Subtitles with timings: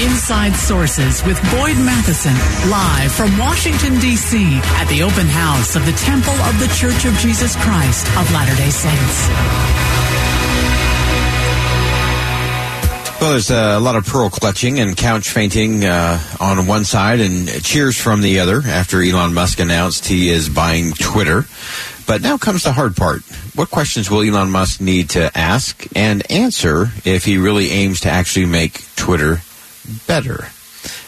[0.00, 2.34] Inside Sources with Boyd Matheson,
[2.70, 4.38] live from Washington, D.C.
[4.76, 8.54] at the open house of the Temple of the Church of Jesus Christ of Latter
[8.54, 9.28] day Saints.
[13.20, 17.48] Well, there's a lot of pearl clutching and couch fainting uh, on one side and
[17.64, 21.46] cheers from the other after Elon Musk announced he is buying Twitter.
[22.06, 23.22] But now comes the hard part.
[23.56, 28.10] What questions will Elon Musk need to ask and answer if he really aims to
[28.10, 29.42] actually make Twitter
[30.06, 30.48] better?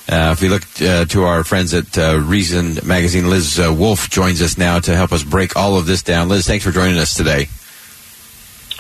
[0.09, 4.11] Uh, if we look uh, to our friends at uh, Reason Magazine, Liz uh, Wolfe
[4.11, 6.29] joins us now to help us break all of this down.
[6.29, 7.45] Liz, thanks for joining us today.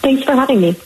[0.03, 0.77] Thanks for having me.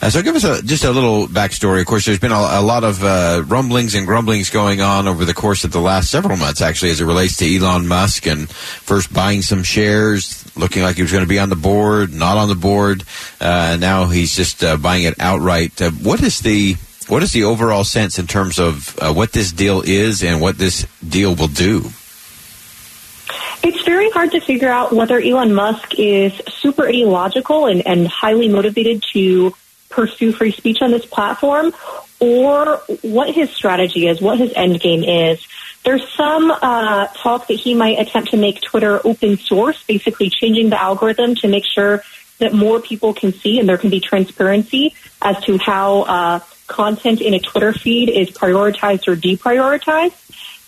[0.00, 1.80] Uh, so give us a, just a little backstory.
[1.80, 5.24] Of course, there's been a, a lot of uh, rumblings and grumblings going on over
[5.24, 8.50] the course of the last several months, actually, as it relates to Elon Musk and
[8.50, 12.36] first buying some shares, looking like he was going to be on the board, not
[12.36, 13.04] on the board,
[13.40, 15.80] uh, now he's just uh, buying it outright.
[15.80, 16.76] Uh, what is the
[17.12, 20.56] what is the overall sense in terms of uh, what this deal is and what
[20.56, 21.90] this deal will do?
[23.62, 28.48] It's very hard to figure out whether Elon Musk is super ideological and, and highly
[28.48, 29.54] motivated to
[29.90, 31.74] pursue free speech on this platform
[32.18, 35.46] or what his strategy is, what his end game is.
[35.84, 40.70] There's some uh, talk that he might attempt to make Twitter open source, basically changing
[40.70, 42.02] the algorithm to make sure
[42.38, 46.40] that more people can see and there can be transparency as to how uh,
[46.72, 50.18] content in a Twitter feed is prioritized or deprioritized.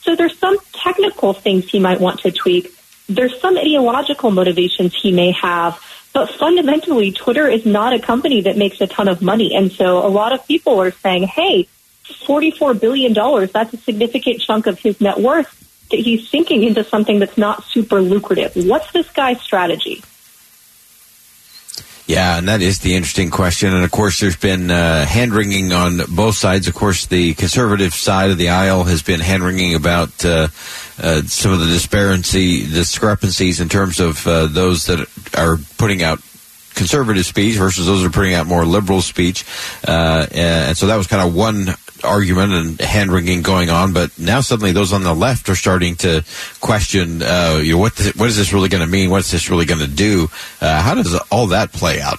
[0.02, 2.72] So there's some technical things he might want to tweak.
[3.08, 5.80] There's some ideological motivations he may have
[6.14, 9.52] but fundamentally, Twitter is not a company that makes a ton of money.
[9.52, 11.68] And so a lot of people are saying, hey,
[12.04, 13.12] $44 billion,
[13.52, 15.60] that's a significant chunk of his net worth
[15.90, 18.52] that he's sinking into something that's not super lucrative.
[18.54, 20.04] What's this guy's strategy?
[22.06, 23.72] Yeah, and that is the interesting question.
[23.72, 26.68] And of course, there's been uh, hand wringing on both sides.
[26.68, 30.48] Of course, the conservative side of the aisle has been hand wringing about uh,
[31.02, 36.20] uh, some of the disparity, discrepancies in terms of uh, those that are putting out
[36.74, 39.46] conservative speech versus those that are putting out more liberal speech.
[39.86, 41.68] Uh, and so that was kind of one
[42.04, 45.96] argument and hand wringing going on, but now suddenly those on the left are starting
[45.96, 46.24] to
[46.60, 49.10] question, uh, you know, what what is this really going to mean?
[49.10, 50.28] What's this really going to do?
[50.60, 52.18] Uh, how does all that play out?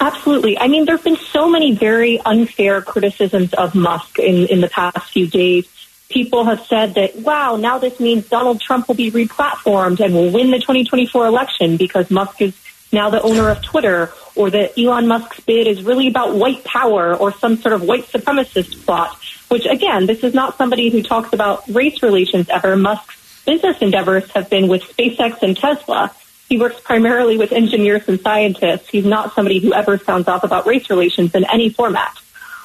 [0.00, 0.58] Absolutely.
[0.58, 4.68] I mean, there have been so many very unfair criticisms of Musk in, in the
[4.68, 5.66] past few days.
[6.10, 10.30] People have said that, wow, now this means Donald Trump will be replatformed and will
[10.30, 12.54] win the 2024 election because Musk is
[12.94, 17.14] now the owner of Twitter, or that Elon Musk's bid is really about white power
[17.14, 19.16] or some sort of white supremacist plot,
[19.48, 22.76] which again, this is not somebody who talks about race relations ever.
[22.76, 26.12] Musk's business endeavors have been with SpaceX and Tesla.
[26.48, 28.88] He works primarily with engineers and scientists.
[28.88, 32.16] He's not somebody who ever sounds off about race relations in any format.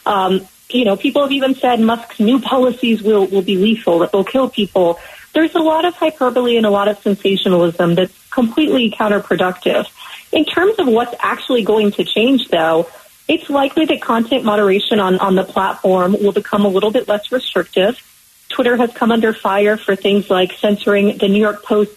[0.05, 4.11] Um, you know, people have even said Musk's new policies will, will be lethal, that
[4.11, 4.99] they'll kill people.
[5.33, 9.87] There's a lot of hyperbole and a lot of sensationalism that's completely counterproductive.
[10.31, 12.87] In terms of what's actually going to change, though,
[13.27, 17.31] it's likely that content moderation on, on the platform will become a little bit less
[17.31, 18.01] restrictive.
[18.49, 21.91] Twitter has come under fire for things like censoring the New York Post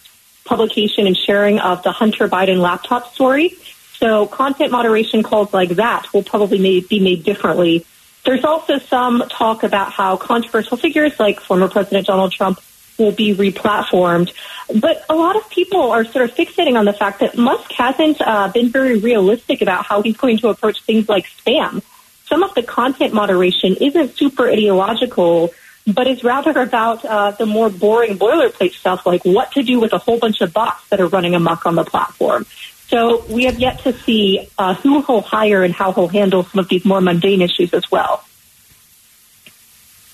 [0.44, 3.54] publication and sharing of the Hunter Biden laptop story.
[3.94, 7.86] So content moderation calls like that will probably be made differently.
[8.24, 12.60] There's also some talk about how controversial figures like former President Donald Trump
[12.98, 14.32] will be replatformed.
[14.80, 18.20] But a lot of people are sort of fixating on the fact that Musk hasn't
[18.20, 21.82] uh, been very realistic about how he's going to approach things like spam.
[22.26, 25.52] Some of the content moderation isn't super ideological,
[25.86, 29.92] but is rather about uh, the more boring boilerplate stuff like what to do with
[29.92, 32.46] a whole bunch of bots that are running amok on the platform.
[32.88, 36.58] So we have yet to see uh, who he'll hire and how he'll handle some
[36.58, 38.24] of these more mundane issues as well.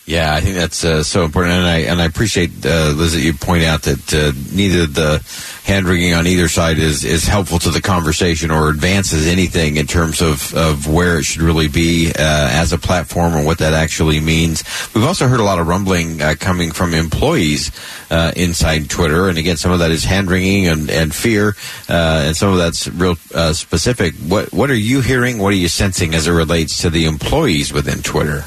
[0.08, 3.20] Yeah, I think that's uh, so important, and I and I appreciate uh, Liz that
[3.20, 5.22] you point out that uh, neither the
[5.64, 9.87] hand wringing on either side is is helpful to the conversation or advances anything in
[9.87, 13.75] terms of of where it should really be uh, as a platform and what that
[13.75, 14.64] actually means.
[14.94, 17.70] We've also heard a lot of rumbling uh, coming from employees
[18.10, 21.55] uh, inside Twitter, and again, some of that is hand wringing and and fear,
[21.87, 23.16] and some of that's real
[23.52, 24.14] specific.
[24.14, 25.37] What what are you hearing?
[25.37, 28.46] What are you sensing as it relates to the employees within Twitter?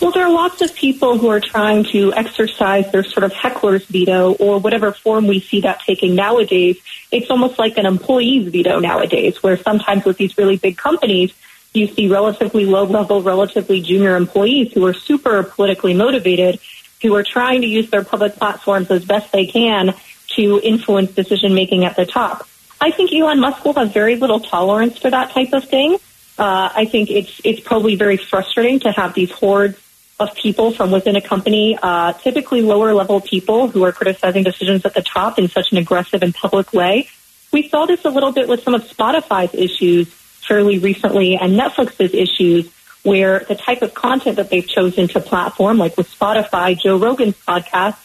[0.00, 3.84] Well, there are lots of people who are trying to exercise their sort of heckler's
[3.86, 6.78] veto or whatever form we see that taking nowadays.
[7.10, 11.34] It's almost like an employee's veto nowadays, where sometimes with these really big companies,
[11.74, 16.60] you see relatively low level, relatively junior employees who are super politically motivated,
[17.02, 19.94] who are trying to use their public platforms as best they can
[20.28, 22.46] to influence decision making at the top.
[22.80, 25.94] I think Elon Musk will have very little tolerance for that type of thing.
[26.38, 29.76] Uh, I think it's it's probably very frustrating to have these hordes
[30.18, 34.84] of people from within a company, uh, typically lower level people who are criticizing decisions
[34.84, 37.08] at the top in such an aggressive and public way.
[37.52, 42.14] We saw this a little bit with some of Spotify's issues fairly recently and Netflix's
[42.14, 42.70] issues
[43.04, 47.36] where the type of content that they've chosen to platform, like with Spotify, Joe Rogan's
[47.36, 47.96] podcast,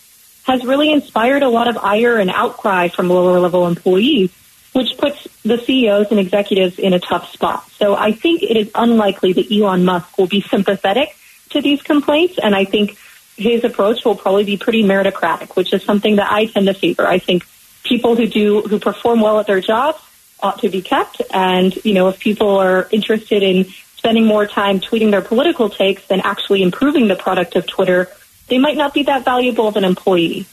[0.43, 4.31] has really inspired a lot of ire and outcry from lower level employees,
[4.73, 7.69] which puts the CEOs and executives in a tough spot.
[7.71, 11.15] So I think it is unlikely that Elon Musk will be sympathetic
[11.53, 12.97] to these complaints, and I think
[13.37, 17.07] his approach will probably be pretty meritocratic, which is something that I tend to favor.
[17.07, 17.47] I think
[17.83, 19.99] people who do who perform well at their jobs
[20.39, 23.65] ought to be kept, and you know if people are interested in
[23.95, 28.09] spending more time tweeting their political takes than actually improving the product of Twitter,
[28.47, 30.45] they might not be that valuable of an employee.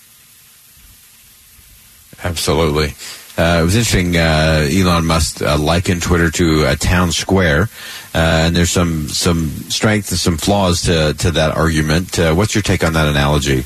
[2.23, 2.95] Absolutely.
[3.41, 4.19] Uh, it was interesting.
[4.19, 7.71] Uh, Elon Musk uh, likened Twitter to a town square,
[8.13, 12.19] and there's some some strength and some flaws to to that argument.
[12.19, 13.65] What's your take on that analogy?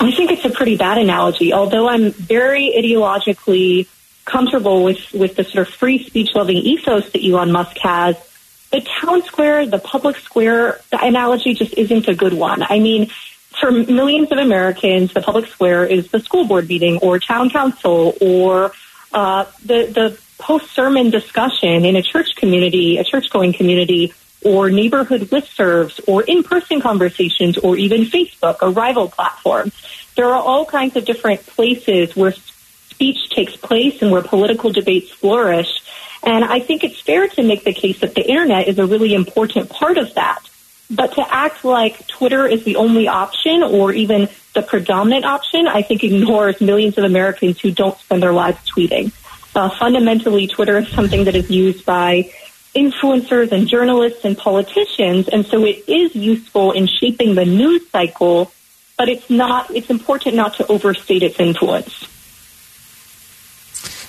[0.00, 1.52] I think it's a pretty bad analogy.
[1.52, 3.86] Although I'm very ideologically
[4.24, 8.16] comfortable with with the sort of free speech loving ethos that Elon Musk has,
[8.72, 12.64] the town square, the public square the analogy just isn't a good one.
[12.68, 13.08] I mean
[13.60, 18.14] for millions of Americans, the public square is the school board meeting or town council
[18.20, 18.72] or
[19.12, 24.12] uh, the the post sermon discussion in a church community, a church going community,
[24.44, 29.72] or neighborhood listservs, or in person conversations, or even Facebook, a rival platform.
[30.16, 35.10] There are all kinds of different places where speech takes place and where political debates
[35.10, 35.82] flourish.
[36.22, 39.14] And I think it's fair to make the case that the internet is a really
[39.14, 40.40] important part of that.
[40.94, 45.82] But to act like Twitter is the only option or even the predominant option, I
[45.82, 49.12] think ignores millions of Americans who don't spend their lives tweeting.
[49.54, 52.30] Uh, fundamentally, Twitter is something that is used by
[52.74, 58.52] influencers and journalists and politicians, and so it is useful in shaping the news cycle,
[58.96, 62.08] but it's not, it's important not to overstate its influence.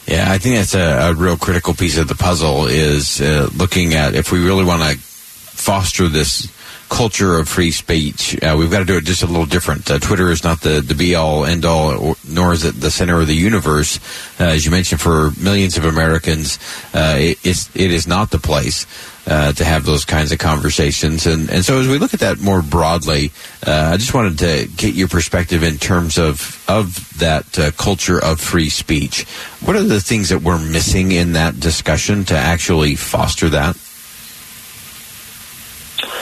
[0.08, 3.96] Yeah, I think that's a, a real critical piece of the puzzle is uh, looking
[3.96, 6.55] at if we really want to foster this
[6.90, 8.42] culture of free speech.
[8.42, 9.90] Uh, we've got to do it just a little different.
[9.90, 12.92] Uh, Twitter is not the, the be all end all, or, nor is it the
[12.92, 14.00] center of the universe.
[14.40, 16.60] Uh, as you mentioned, for millions of Americans,
[16.94, 18.86] uh, it, it's, it is not the place.
[19.28, 22.40] Uh, to have those kinds of conversations, and and so as we look at that
[22.40, 23.31] more broadly,
[23.66, 28.40] uh, I just wanted to get your perspective in terms of of that culture of
[28.40, 29.24] free speech.
[29.62, 33.76] What are the things that we're missing in that discussion to actually foster that?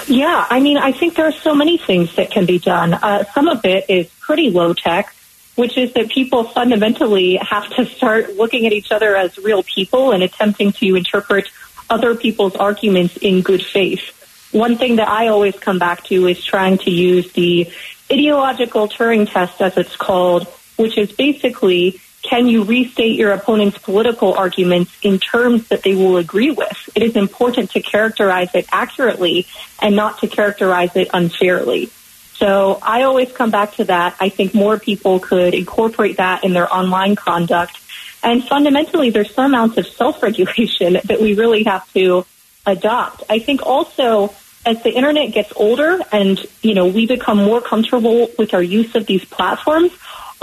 [0.08, 2.94] Yeah, I mean, I think there are so many things that can be done.
[2.94, 5.14] Uh, some of it is pretty low tech,
[5.56, 10.12] which is that people fundamentally have to start looking at each other as real people
[10.12, 11.50] and attempting to interpret
[11.90, 14.50] other people's arguments in good faith.
[14.52, 17.72] One thing that I always come back to is trying to use the
[18.12, 24.34] ideological Turing test, as it's called, which is basically can you restate your opponent's political
[24.34, 26.90] arguments in terms that they will agree with?
[26.96, 29.46] It is important to characterize it accurately
[29.82, 31.92] and not to characterize it unfairly.
[32.36, 34.16] So I always come back to that.
[34.20, 37.80] I think more people could incorporate that in their online conduct.
[38.24, 42.26] And fundamentally, there's some amounts of self-regulation that we really have to
[42.66, 43.24] adopt.
[43.30, 44.34] I think also
[44.66, 48.96] as the internet gets older and, you know, we become more comfortable with our use
[48.96, 49.92] of these platforms,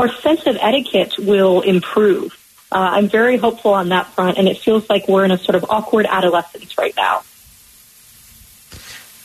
[0.01, 2.37] our sense of etiquette will improve.
[2.73, 5.57] Uh, I'm very hopeful on that front, and it feels like we're in a sort
[5.57, 7.23] of awkward adolescence right now.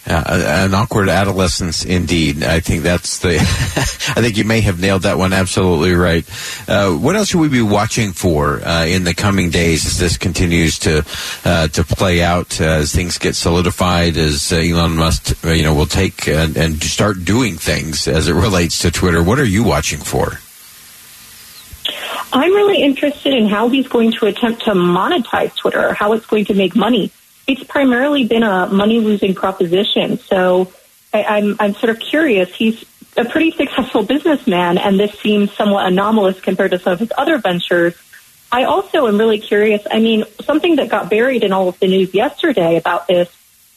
[0.08, 2.44] Uh, an awkward adolescence, indeed.
[2.44, 3.38] I think that's the.
[3.40, 6.24] I think you may have nailed that one absolutely right.
[6.70, 10.18] Uh, what else should we be watching for uh, in the coming days as this
[10.18, 11.04] continues to
[11.44, 12.62] uh, to play out?
[12.62, 17.26] Uh, as things get solidified, as Elon Musk, you know, will take and, and start
[17.26, 19.24] doing things as it relates to Twitter.
[19.24, 20.40] What are you watching for?
[22.36, 26.46] I'm really interested in how he's going to attempt to monetize Twitter, how it's going
[26.46, 27.12] to make money
[27.48, 30.18] it's primarily been a money losing proposition.
[30.18, 30.72] So
[31.14, 32.54] I, I'm I'm sort of curious.
[32.54, 32.84] He's
[33.18, 37.38] a pretty successful businessman, and this seems somewhat anomalous compared to some of his other
[37.38, 37.96] ventures.
[38.52, 39.86] I also am really curious.
[39.90, 43.30] I mean, something that got buried in all of the news yesterday about this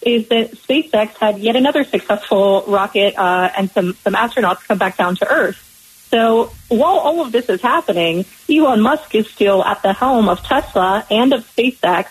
[0.03, 4.97] is that SpaceX had yet another successful rocket uh, and some some astronauts come back
[4.97, 5.65] down to Earth.
[6.11, 10.43] So while all of this is happening, Elon Musk is still at the helm of
[10.43, 12.09] Tesla and of SpaceX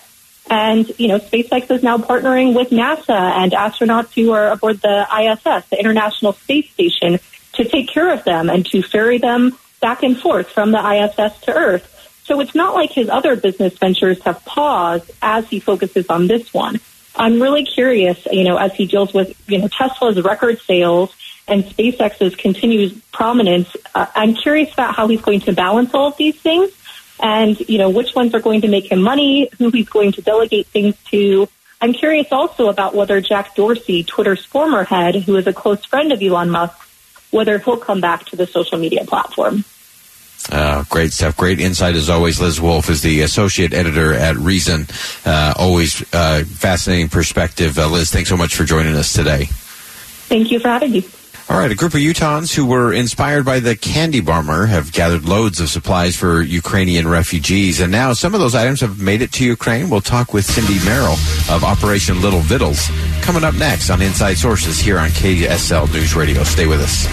[0.49, 5.07] and, you know, SpaceX is now partnering with NASA and astronauts who are aboard the
[5.11, 7.19] ISS, the International Space Station,
[7.53, 11.39] to take care of them and to ferry them back and forth from the ISS
[11.41, 11.93] to Earth.
[12.23, 16.53] So it's not like his other business ventures have paused as he focuses on this
[16.53, 16.79] one.
[17.15, 21.13] I'm really curious, you know, as he deals with, you know, Tesla's record sales
[21.47, 23.75] and SpaceX's continued prominence.
[23.95, 26.71] Uh, I'm curious about how he's going to balance all of these things
[27.19, 30.21] and, you know, which ones are going to make him money, who he's going to
[30.21, 31.47] delegate things to.
[31.79, 36.11] I'm curious also about whether Jack Dorsey, Twitter's former head, who is a close friend
[36.11, 36.75] of Elon Musk,
[37.31, 39.63] whether he'll come back to the social media platform.
[40.51, 41.35] Uh, great stuff.
[41.35, 42.39] Great insight as always.
[42.39, 44.87] Liz Wolfe is the associate editor at Reason.
[45.25, 47.77] Uh, always uh, fascinating perspective.
[47.77, 49.45] Uh, Liz, thanks so much for joining us today.
[49.45, 51.01] Thank you for having me.
[51.49, 55.23] All right, a group of Utahns who were inspired by the candy bomber have gathered
[55.23, 59.31] loads of supplies for Ukrainian refugees, and now some of those items have made it
[59.33, 59.89] to Ukraine.
[59.89, 61.15] We'll talk with Cindy Merrill
[61.49, 62.89] of Operation Little Vittles
[63.21, 66.43] coming up next on Inside Sources here on KSL News Radio.
[66.43, 67.07] Stay with us.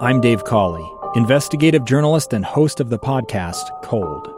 [0.00, 4.37] I'm Dave Cawley, investigative journalist and host of the podcast Cold.